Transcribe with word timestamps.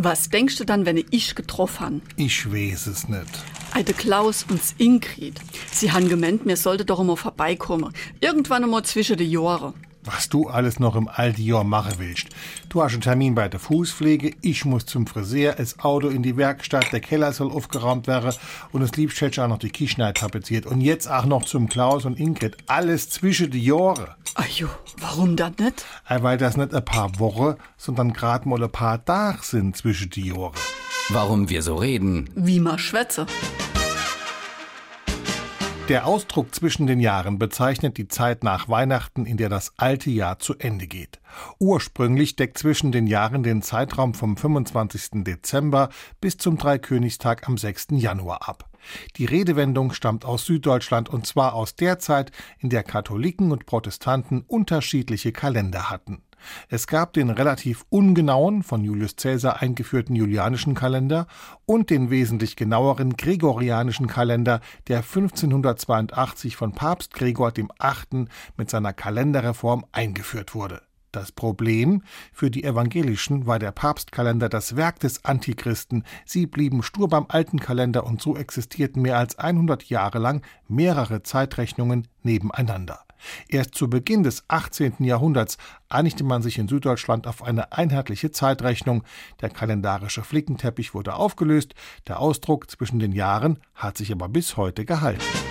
Was 0.00 0.28
denkst 0.30 0.54
du 0.58 0.64
dann, 0.64 0.86
wenn 0.86 1.04
ich 1.10 1.34
getroffen 1.34 1.80
han? 1.80 2.02
Ich 2.14 2.48
weiß 2.48 2.86
es 2.86 3.08
nicht. 3.08 3.26
Eide 3.72 3.92
Klaus 3.92 4.46
und's 4.48 4.76
Ingrid. 4.78 5.40
Sie 5.72 5.90
han 5.90 6.08
gemeint, 6.08 6.46
mir 6.46 6.56
sollte 6.56 6.84
doch 6.84 7.00
immer 7.00 7.16
vorbeikommen. 7.16 7.92
Irgendwann 8.20 8.62
immer 8.62 8.84
zwischen 8.84 9.16
de 9.16 9.26
Jahre. 9.26 9.74
Was 10.10 10.30
du 10.30 10.48
alles 10.48 10.80
noch 10.80 10.96
im 10.96 11.10
Jahr 11.36 11.64
machen 11.64 11.96
willst. 11.98 12.28
Du 12.70 12.82
hast 12.82 12.92
einen 12.92 13.02
Termin 13.02 13.34
bei 13.34 13.48
der 13.48 13.60
Fußpflege, 13.60 14.34
ich 14.40 14.64
muss 14.64 14.86
zum 14.86 15.06
Friseur, 15.06 15.52
das 15.52 15.78
Auto 15.80 16.08
in 16.08 16.22
die 16.22 16.38
Werkstatt, 16.38 16.92
der 16.92 17.00
Keller 17.00 17.30
soll 17.32 17.50
aufgeräumt 17.50 18.06
werden 18.06 18.32
und 18.72 18.80
das 18.80 18.96
Liebst 18.96 19.22
auch 19.38 19.48
noch 19.48 19.58
die 19.58 19.70
Küche 19.70 20.14
tapeziert. 20.14 20.64
Und 20.64 20.80
jetzt 20.80 21.10
auch 21.10 21.26
noch 21.26 21.44
zum 21.44 21.68
Klaus 21.68 22.06
und 22.06 22.18
Ingrid. 22.18 22.56
Alles 22.68 23.10
zwischen 23.10 23.50
die 23.50 23.62
Jahre. 23.62 24.16
Ajo, 24.34 24.68
warum 24.98 25.36
das 25.36 25.52
nicht? 25.58 25.84
Weil 26.08 26.38
das 26.38 26.56
nicht 26.56 26.74
ein 26.74 26.84
paar 26.84 27.18
Wochen, 27.18 27.56
sondern 27.76 28.14
grad 28.14 28.46
mal 28.46 28.62
ein 28.62 28.72
paar 28.72 29.04
Tage 29.04 29.42
sind 29.42 29.76
zwischen 29.76 30.08
die 30.08 30.28
Jahre. 30.28 30.52
Warum 31.10 31.50
wir 31.50 31.62
so 31.62 31.76
reden. 31.76 32.30
Wie 32.34 32.60
ma 32.60 32.78
schwätze. 32.78 33.26
Der 35.88 36.06
Ausdruck 36.06 36.54
zwischen 36.54 36.86
den 36.86 37.00
Jahren 37.00 37.38
bezeichnet 37.38 37.96
die 37.96 38.08
Zeit 38.08 38.44
nach 38.44 38.68
Weihnachten, 38.68 39.24
in 39.24 39.38
der 39.38 39.48
das 39.48 39.72
alte 39.78 40.10
Jahr 40.10 40.38
zu 40.38 40.54
Ende 40.58 40.86
geht. 40.86 41.18
Ursprünglich 41.58 42.36
deckt 42.36 42.58
zwischen 42.58 42.92
den 42.92 43.06
Jahren 43.06 43.42
den 43.42 43.62
Zeitraum 43.62 44.12
vom 44.12 44.36
25. 44.36 45.24
Dezember 45.24 45.88
bis 46.20 46.36
zum 46.36 46.58
Dreikönigstag 46.58 47.48
am 47.48 47.56
6. 47.56 47.86
Januar 47.92 48.46
ab. 48.46 48.68
Die 49.16 49.24
Redewendung 49.24 49.94
stammt 49.94 50.26
aus 50.26 50.44
Süddeutschland 50.44 51.08
und 51.08 51.26
zwar 51.26 51.54
aus 51.54 51.74
der 51.74 51.98
Zeit, 51.98 52.32
in 52.58 52.68
der 52.68 52.82
Katholiken 52.82 53.50
und 53.50 53.64
Protestanten 53.64 54.42
unterschiedliche 54.42 55.32
Kalender 55.32 55.88
hatten. 55.88 56.22
Es 56.68 56.86
gab 56.86 57.12
den 57.12 57.30
relativ 57.30 57.84
ungenauen, 57.88 58.62
von 58.62 58.84
Julius 58.84 59.16
Caesar 59.16 59.62
eingeführten 59.62 60.16
julianischen 60.16 60.74
Kalender 60.74 61.26
und 61.66 61.90
den 61.90 62.10
wesentlich 62.10 62.56
genaueren 62.56 63.16
gregorianischen 63.16 64.06
Kalender, 64.06 64.60
der 64.88 64.98
1582 64.98 66.56
von 66.56 66.72
Papst 66.72 67.14
Gregor 67.14 67.52
VIII. 67.56 68.26
mit 68.56 68.70
seiner 68.70 68.92
Kalenderreform 68.92 69.84
eingeführt 69.92 70.54
wurde. 70.54 70.82
Das 71.12 71.32
Problem 71.32 72.02
für 72.32 72.50
die 72.50 72.64
Evangelischen 72.64 73.46
war 73.46 73.58
der 73.58 73.72
Papstkalender 73.72 74.48
das 74.48 74.76
Werk 74.76 75.00
des 75.00 75.24
Antichristen. 75.24 76.04
Sie 76.26 76.46
blieben 76.46 76.82
stur 76.82 77.08
beim 77.08 77.26
alten 77.28 77.60
Kalender 77.60 78.06
und 78.06 78.20
so 78.20 78.36
existierten 78.36 79.02
mehr 79.02 79.16
als 79.16 79.38
100 79.38 79.84
Jahre 79.84 80.18
lang 80.18 80.42
mehrere 80.68 81.22
Zeitrechnungen 81.22 82.08
nebeneinander. 82.22 83.07
Erst 83.48 83.74
zu 83.74 83.88
Beginn 83.88 84.22
des 84.22 84.44
18. 84.48 84.96
Jahrhunderts 85.00 85.58
einigte 85.88 86.24
man 86.24 86.42
sich 86.42 86.58
in 86.58 86.68
Süddeutschland 86.68 87.26
auf 87.26 87.42
eine 87.42 87.72
einheitliche 87.72 88.30
Zeitrechnung. 88.30 89.04
Der 89.40 89.50
kalendarische 89.50 90.22
Flickenteppich 90.22 90.94
wurde 90.94 91.14
aufgelöst, 91.14 91.74
der 92.06 92.20
Ausdruck 92.20 92.70
zwischen 92.70 92.98
den 92.98 93.12
Jahren 93.12 93.58
hat 93.74 93.96
sich 93.96 94.12
aber 94.12 94.28
bis 94.28 94.56
heute 94.56 94.84
gehalten. 94.84 95.47